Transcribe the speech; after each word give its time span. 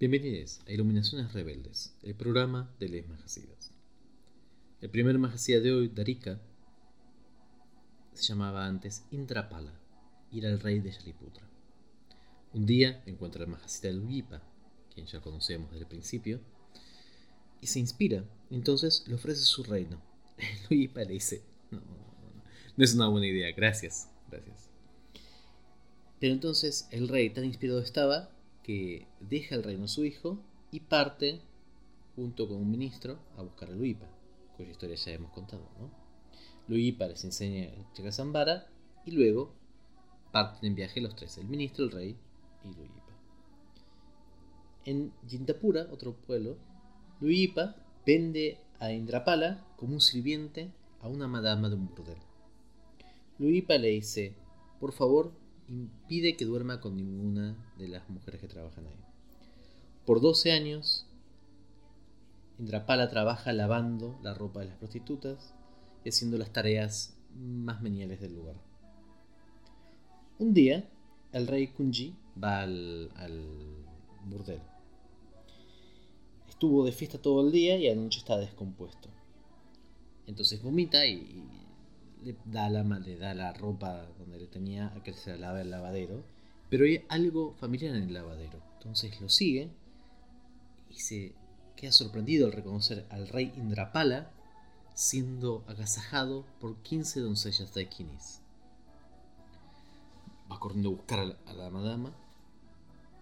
Bienvenidos 0.00 0.62
a 0.66 0.72
Iluminaciones 0.72 1.34
Rebeldes, 1.34 1.94
el 2.02 2.14
programa 2.14 2.74
de 2.80 2.88
Les 2.88 3.06
Majasidas. 3.06 3.70
El 4.80 4.88
primer 4.88 5.18
Majasida 5.18 5.60
de 5.60 5.72
hoy, 5.72 5.88
Darika, 5.88 6.40
se 8.14 8.22
llamaba 8.22 8.64
antes 8.64 9.04
Indrapala 9.10 9.78
y 10.32 10.38
era 10.38 10.48
el 10.48 10.58
rey 10.58 10.80
de 10.80 10.90
Shaliputra. 10.90 11.46
Un 12.54 12.64
día 12.64 13.02
encuentra 13.04 13.44
al 13.44 13.50
Majasida 13.50 13.92
Lugipa, 13.92 14.42
quien 14.94 15.04
ya 15.04 15.20
conocemos 15.20 15.70
desde 15.70 15.82
el 15.82 15.88
principio, 15.90 16.40
y 17.60 17.66
se 17.66 17.78
inspira, 17.78 18.24
entonces 18.50 19.04
le 19.06 19.16
ofrece 19.16 19.42
su 19.42 19.64
reino. 19.64 20.00
Lugipa 20.70 21.00
le 21.00 21.12
dice, 21.12 21.42
no, 21.70 21.78
no, 21.78 21.84
no, 21.84 22.42
no 22.74 22.84
es 22.84 22.94
una 22.94 23.08
buena 23.08 23.26
idea, 23.26 23.52
gracias, 23.54 24.08
gracias. 24.30 24.70
Pero 26.18 26.32
entonces 26.32 26.88
el 26.90 27.06
rey 27.06 27.28
tan 27.28 27.44
inspirado 27.44 27.80
estaba 27.80 28.30
que 28.70 29.08
deja 29.18 29.56
el 29.56 29.64
reino 29.64 29.86
a 29.86 29.88
su 29.88 30.04
hijo 30.04 30.38
y 30.70 30.78
parte 30.78 31.40
junto 32.14 32.46
con 32.46 32.58
un 32.58 32.70
ministro 32.70 33.18
a 33.36 33.42
buscar 33.42 33.68
a 33.68 33.74
Luipa, 33.74 34.06
cuya 34.56 34.70
historia 34.70 34.94
ya 34.94 35.10
hemos 35.10 35.32
contado. 35.32 35.68
¿no? 35.80 35.90
Luipa 36.68 37.08
les 37.08 37.24
enseña 37.24 37.68
Chakasambara 37.94 38.68
y 39.04 39.10
luego 39.10 39.52
parten 40.30 40.68
en 40.68 40.76
viaje 40.76 41.00
los 41.00 41.16
tres, 41.16 41.36
el 41.38 41.48
ministro, 41.48 41.86
el 41.86 41.90
rey 41.90 42.16
y 42.62 42.68
Luipa. 42.68 43.12
En 44.84 45.12
Yintapura, 45.26 45.88
otro 45.90 46.14
pueblo, 46.14 46.56
Luipa 47.20 47.74
vende 48.06 48.60
a 48.78 48.92
Indrapala 48.92 49.66
como 49.78 49.94
un 49.94 50.00
sirviente 50.00 50.70
a 51.00 51.08
una 51.08 51.26
madama 51.26 51.70
de 51.70 51.74
un 51.74 51.88
burdel. 51.88 52.18
Luipa 53.40 53.78
le 53.78 53.88
dice, 53.88 54.36
por 54.78 54.92
favor, 54.92 55.32
impide 55.70 56.36
que 56.36 56.44
duerma 56.44 56.80
con 56.80 56.96
ninguna 56.96 57.56
de 57.78 57.88
las 57.88 58.08
mujeres 58.10 58.40
que 58.40 58.48
trabajan 58.48 58.86
ahí. 58.86 59.00
Por 60.04 60.20
12 60.20 60.52
años, 60.52 61.06
Indrapala 62.58 63.08
trabaja 63.08 63.52
lavando 63.52 64.18
la 64.22 64.34
ropa 64.34 64.60
de 64.60 64.66
las 64.66 64.76
prostitutas 64.76 65.54
y 66.04 66.10
haciendo 66.10 66.36
las 66.36 66.52
tareas 66.52 67.16
más 67.34 67.80
meniales 67.80 68.20
del 68.20 68.34
lugar. 68.34 68.56
Un 70.38 70.52
día, 70.52 70.88
el 71.32 71.46
rey 71.46 71.68
Kunji 71.68 72.14
va 72.42 72.62
al, 72.62 73.10
al 73.14 73.44
burdel. 74.26 74.60
Estuvo 76.48 76.84
de 76.84 76.92
fiesta 76.92 77.18
todo 77.18 77.46
el 77.46 77.52
día 77.52 77.76
y 77.78 77.88
anoche 77.88 78.18
está 78.18 78.36
descompuesto. 78.36 79.08
Entonces 80.26 80.62
vomita 80.62 81.06
y, 81.06 81.59
le 82.24 82.36
da 82.44 82.68
la, 82.68 82.82
le 82.82 83.16
da 83.16 83.34
la 83.34 83.52
ropa 83.52 84.06
donde 84.18 84.38
le 84.38 84.46
tenía 84.46 84.88
a 84.88 85.02
que 85.02 85.12
se 85.12 85.36
la 85.36 85.58
el 85.60 85.70
lavadero, 85.70 86.22
pero 86.68 86.84
hay 86.84 87.04
algo 87.08 87.54
familiar 87.58 87.94
en 87.96 88.04
el 88.04 88.14
lavadero. 88.14 88.60
Entonces 88.78 89.20
lo 89.20 89.28
sigue 89.28 89.70
y 90.90 90.94
se 90.94 91.32
queda 91.76 91.92
sorprendido 91.92 92.46
al 92.46 92.52
reconocer 92.52 93.06
al 93.10 93.28
rey 93.28 93.52
Indrapala 93.56 94.30
siendo 94.94 95.64
agasajado 95.66 96.44
por 96.60 96.76
15 96.76 97.20
doncellas 97.20 97.72
de 97.74 97.82
Equinis. 97.82 98.40
Va 100.50 100.58
corriendo 100.58 100.90
a 100.90 100.92
buscar 100.92 101.20
a 101.20 101.24
la, 101.24 101.36
a 101.46 101.52
la 101.54 101.70
madama 101.70 102.12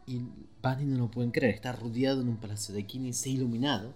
y 0.06 0.22
van 0.62 0.82
y 0.82 0.84
no 0.86 0.98
lo 0.98 1.10
pueden 1.10 1.30
creer. 1.30 1.54
Está 1.54 1.72
rodeado 1.72 2.22
en 2.22 2.28
un 2.28 2.38
palacio 2.38 2.74
de 2.74 2.80
Equinis 2.80 3.26
iluminado 3.26 3.92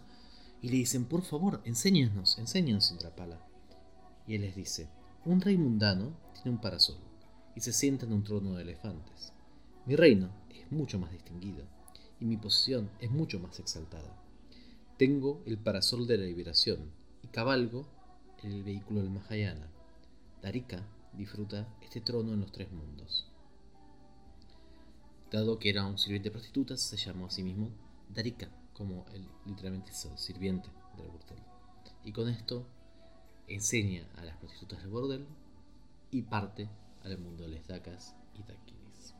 y 0.60 0.68
le 0.68 0.76
dicen, 0.76 1.04
por 1.04 1.22
favor, 1.22 1.60
enséñanos, 1.64 2.38
enséñanos 2.38 2.92
Indrapala. 2.92 3.51
Y 4.26 4.34
él 4.34 4.42
les 4.42 4.54
dice, 4.54 4.88
un 5.24 5.40
rey 5.40 5.56
mundano 5.56 6.16
tiene 6.34 6.50
un 6.50 6.60
parasol 6.60 6.96
y 7.54 7.60
se 7.60 7.72
sienta 7.72 8.06
en 8.06 8.12
un 8.12 8.24
trono 8.24 8.54
de 8.54 8.62
elefantes. 8.62 9.32
Mi 9.86 9.96
reino 9.96 10.30
es 10.50 10.70
mucho 10.70 10.98
más 10.98 11.12
distinguido 11.12 11.64
y 12.20 12.24
mi 12.24 12.36
posición 12.36 12.90
es 13.00 13.10
mucho 13.10 13.40
más 13.40 13.58
exaltada. 13.58 14.16
Tengo 14.96 15.42
el 15.46 15.58
parasol 15.58 16.06
de 16.06 16.18
la 16.18 16.24
liberación 16.24 16.90
y 17.22 17.28
cabalgo 17.28 17.86
el 18.42 18.62
vehículo 18.62 19.00
del 19.00 19.10
Mahayana. 19.10 19.68
Darika 20.42 20.82
disfruta 21.12 21.68
este 21.80 22.00
trono 22.00 22.32
en 22.32 22.40
los 22.40 22.52
tres 22.52 22.70
mundos. 22.72 23.26
Dado 25.30 25.58
que 25.58 25.70
era 25.70 25.86
un 25.86 25.98
sirviente 25.98 26.28
de 26.28 26.32
prostitutas, 26.32 26.80
se 26.80 26.96
llamó 26.96 27.26
a 27.26 27.30
sí 27.30 27.42
mismo 27.42 27.70
Darika, 28.08 28.48
como 28.74 29.06
el 29.14 29.26
literalmente 29.46 29.92
sirviente 29.92 30.68
del 30.96 31.08
burdel. 31.08 31.38
Y 32.04 32.12
con 32.12 32.28
esto 32.28 32.66
enseña 33.54 34.06
a 34.16 34.24
las 34.24 34.36
prostitutas 34.36 34.80
del 34.80 34.90
bordel 34.90 35.26
y 36.10 36.22
parte 36.22 36.68
al 37.04 37.18
mundo 37.18 37.44
de 37.44 37.50
las 37.50 37.66
dacas 37.66 38.14
y 38.34 38.42
daquiris. 38.42 39.14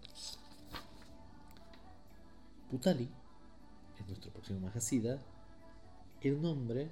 Putali, 2.71 3.09
es 3.99 4.07
nuestro 4.07 4.31
próximo 4.33 4.61
majasida, 4.61 5.23
era 6.21 6.37
un 6.37 6.45
hombre 6.45 6.91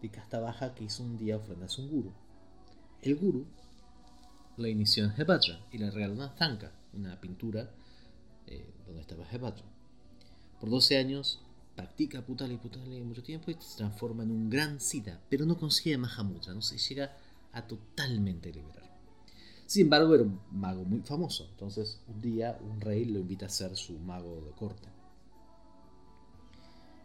de 0.00 0.08
casta 0.10 0.40
baja 0.40 0.74
que 0.74 0.84
hizo 0.84 1.02
un 1.02 1.18
día 1.18 1.36
ofrendas 1.36 1.78
a 1.78 1.82
un 1.82 1.90
guru. 1.90 2.12
El 3.02 3.16
guru 3.16 3.46
la 4.56 4.68
inició 4.68 5.04
en 5.04 5.14
Hebatra 5.16 5.60
y 5.72 5.78
le 5.78 5.90
regaló 5.90 6.14
una 6.14 6.30
zanca, 6.36 6.72
una 6.92 7.20
pintura 7.20 7.70
eh, 8.46 8.72
donde 8.86 9.00
estaba 9.02 9.24
Hebatra. 9.30 9.64
Por 10.58 10.70
12 10.70 10.98
años 10.98 11.40
practica 11.80 12.20
Putali 12.20 12.58
Putali 12.58 13.00
mucho 13.00 13.22
tiempo 13.22 13.50
y 13.50 13.54
se 13.58 13.78
transforma 13.78 14.22
en 14.22 14.30
un 14.30 14.50
gran 14.50 14.78
Siddha, 14.78 15.18
pero 15.30 15.46
no 15.46 15.56
consigue 15.56 15.96
Mahamudra, 15.96 16.52
no 16.52 16.60
se 16.60 16.76
llega 16.76 17.16
a 17.52 17.66
totalmente 17.66 18.52
liberar. 18.52 18.90
Sin 19.64 19.84
embargo, 19.84 20.14
era 20.14 20.24
un 20.24 20.40
mago 20.52 20.84
muy 20.84 21.00
famoso, 21.00 21.48
entonces 21.52 22.02
un 22.06 22.20
día 22.20 22.58
un 22.60 22.82
rey 22.82 23.06
lo 23.06 23.18
invita 23.18 23.46
a 23.46 23.48
ser 23.48 23.74
su 23.76 23.98
mago 23.98 24.42
de 24.42 24.50
corte. 24.50 24.88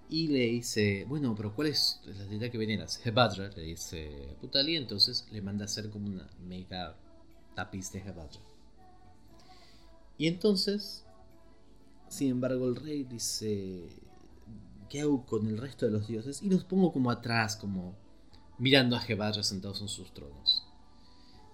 Y 0.10 0.28
le 0.28 0.46
dice, 0.48 1.06
bueno, 1.08 1.34
pero 1.36 1.56
¿cuál 1.56 1.70
es 1.70 2.02
la 2.06 2.26
deidad 2.26 2.52
que 2.52 2.58
veneras? 2.58 3.00
Hebadra, 3.06 3.50
le 3.56 3.62
dice 3.62 4.36
Putali, 4.42 4.76
entonces 4.76 5.26
le 5.32 5.42
manda 5.42 5.64
a 5.64 5.68
hacer 5.68 5.90
como 5.90 6.08
una 6.08 6.30
mega 6.46 6.98
tapiz 7.56 7.94
de 7.94 8.00
Hebadra. 8.00 8.42
Y 10.18 10.28
entonces, 10.28 11.06
sin 12.10 12.32
embargo, 12.32 12.68
el 12.68 12.76
rey 12.76 13.04
dice, 13.04 14.05
¿qué 14.90 15.02
hago 15.02 15.26
con 15.26 15.48
el 15.48 15.58
resto 15.58 15.86
de 15.86 15.92
los 15.92 16.08
dioses? 16.08 16.42
Y 16.42 16.50
los 16.50 16.64
pongo 16.64 16.92
como 16.92 17.12
atrás, 17.12 17.56
como 17.56 17.96
mirando 18.58 18.96
a 18.96 19.06
Hebadra 19.06 19.44
sentados 19.44 19.82
en 19.82 19.88
sus 19.88 20.14
tronos. 20.14 20.64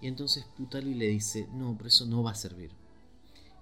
Y 0.02 0.08
entonces 0.08 0.46
Putali 0.58 0.96
le 0.96 1.08
dice, 1.08 1.47
no, 1.53 1.75
pero 1.78 1.88
eso 1.88 2.06
no 2.06 2.24
va 2.24 2.31
a 2.31 2.36
servir. 2.36 2.72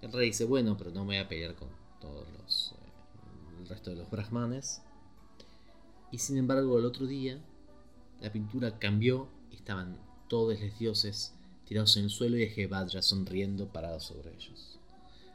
El 0.02 0.12
rey 0.12 0.28
dice, 0.28 0.46
bueno, 0.46 0.78
pero 0.78 0.91
no 0.91 1.02
me 1.02 1.16
voy 1.16 1.18
a 1.18 1.28
pelear 1.28 1.56
con 1.56 1.68
todos 2.00 2.25
los, 2.40 2.74
eh, 2.78 3.59
el 3.62 3.68
resto 3.68 3.90
de 3.90 3.97
los 3.97 4.09
brahmanes. 4.09 4.81
Y 6.12 6.19
sin 6.19 6.38
embargo, 6.38 6.80
el 6.80 6.86
otro 6.86 7.06
día, 7.06 7.40
la 8.22 8.31
pintura 8.31 8.80
cambió 8.80 9.28
y 9.51 9.56
estaban 9.56 10.00
todos 10.28 10.59
los 10.59 10.80
dioses 10.80 11.34
tirados 11.66 11.97
en 11.97 12.06
el 12.06 12.09
suelo 12.09 12.38
y 12.38 12.44
Hebadra 12.44 13.01
sonriendo 13.01 13.68
parado 13.68 14.00
sobre 14.00 14.34
ellos. 14.34 14.78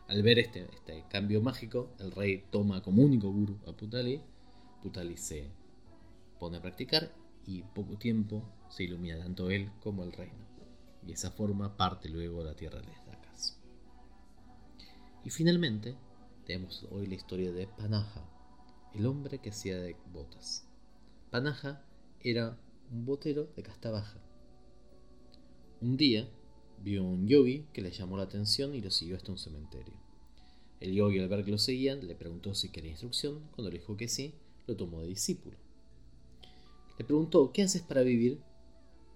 Al 0.09 0.23
ver 0.23 0.39
este, 0.39 0.69
este 0.73 1.05
cambio 1.09 1.41
mágico, 1.41 1.91
el 1.99 2.13
rey 2.13 2.45
toma 2.51 2.83
como 2.83 3.03
único 3.03 3.31
guru 3.31 3.59
a 3.67 3.73
Putali. 3.73 4.21
Putali 4.83 5.17
se 5.17 5.49
pone 6.39 6.59
a 6.59 6.63
practicar 6.63 7.11
y 7.47 7.63
poco 7.63 7.97
tiempo 7.97 8.43
se 8.69 8.85
ilumina 8.85 9.19
tanto 9.19 9.51
él 9.51 9.71
como 9.81 10.05
el 10.05 10.13
reino. 10.13 10.45
Y 11.03 11.07
de 11.07 11.13
esa 11.15 11.31
forma 11.31 11.77
parte 11.77 12.09
luego 12.09 12.45
la 12.45 12.55
tierra 12.55 12.81
de 12.81 12.93
Dakas. 13.07 13.59
Y 15.25 15.31
finalmente, 15.31 15.97
tenemos 16.45 16.87
hoy 16.91 17.07
la 17.07 17.15
historia 17.15 17.51
de 17.51 17.67
Panaja, 17.67 18.29
el 18.95 19.07
hombre 19.07 19.39
que 19.39 19.51
hacía 19.51 19.79
de 19.79 19.97
botas. 20.13 20.69
Panaja 21.31 21.83
era 22.21 22.59
un 22.91 23.07
botero 23.07 23.47
de 23.57 23.63
casta 23.63 23.91
baja. 23.91 24.19
Un 25.81 25.97
día 25.97 26.29
vio 26.85 27.03
un 27.03 27.27
yogi 27.27 27.67
que 27.73 27.81
le 27.81 27.91
llamó 27.91 28.19
la 28.19 28.25
atención 28.25 28.75
y 28.75 28.83
lo 28.83 28.91
siguió 28.91 29.17
hasta 29.17 29.33
un 29.33 29.39
cementerio. 29.39 29.95
El 30.81 30.93
yogi 30.93 31.19
al 31.19 31.29
ver 31.29 31.43
que 31.43 31.51
lo 31.51 31.57
seguían 31.57 32.07
le 32.07 32.15
preguntó 32.15 32.55
si 32.55 32.69
quería 32.69 32.91
instrucción, 32.91 33.41
cuando 33.53 33.71
le 33.71 33.79
dijo 33.79 33.97
que 33.97 34.07
sí, 34.07 34.35
lo 34.67 34.77
tomó 34.77 35.01
de 35.01 35.09
discípulo. 35.09 35.57
Le 36.99 37.05
preguntó, 37.07 37.53
¿qué 37.53 37.63
haces 37.63 37.81
para 37.81 38.03
vivir? 38.03 38.39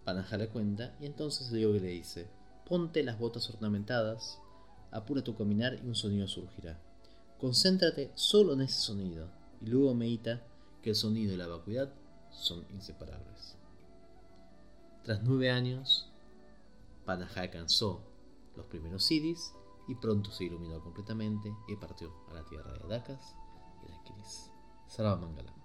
Panaja 0.04 0.38
le 0.38 0.48
cuenta 0.48 0.96
y 0.98 1.04
entonces 1.04 1.52
el 1.52 1.60
yogi 1.60 1.80
le 1.80 1.88
dice, 1.88 2.26
ponte 2.66 3.02
las 3.02 3.18
botas 3.18 3.50
ornamentadas, 3.50 4.38
apura 4.90 5.22
tu 5.22 5.36
caminar 5.36 5.78
y 5.84 5.86
un 5.86 5.94
sonido 5.94 6.26
surgirá. 6.26 6.80
Concéntrate 7.38 8.10
solo 8.14 8.54
en 8.54 8.62
ese 8.62 8.80
sonido 8.80 9.28
y 9.60 9.66
luego 9.66 9.94
medita 9.94 10.42
que 10.82 10.90
el 10.90 10.96
sonido 10.96 11.34
y 11.34 11.36
la 11.36 11.46
vacuidad 11.46 11.92
son 12.30 12.64
inseparables. 12.70 13.56
Tras 15.04 15.22
nueve 15.22 15.50
años, 15.50 16.07
Panaja 17.08 17.40
alcanzó 17.40 18.04
los 18.54 18.66
primeros 18.66 19.02
siddhis 19.06 19.54
y 19.88 19.94
pronto 19.94 20.30
se 20.30 20.44
iluminó 20.44 20.82
completamente 20.82 21.50
y 21.66 21.74
partió 21.76 22.12
a 22.28 22.34
la 22.34 22.44
tierra 22.44 22.70
de 22.74 22.86
Dakas 22.86 23.34
y 23.82 23.86
de 23.86 23.94
Aquiles. 23.94 24.52
Sarva 24.86 25.16
Mangala. 25.16 25.57